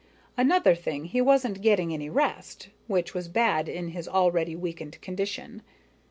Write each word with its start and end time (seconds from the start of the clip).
Another 0.35 0.73
thing, 0.73 1.05
he 1.05 1.21
wasn't 1.21 1.61
getting 1.61 1.93
any 1.93 2.09
rest, 2.09 2.69
which 2.87 3.13
was 3.13 3.27
bad 3.27 3.69
in 3.69 3.89
his 3.89 4.07
already 4.07 4.55
weakened 4.55 4.99
condition. 4.99 5.61